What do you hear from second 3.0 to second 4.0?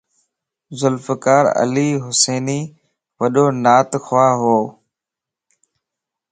وڏو نعت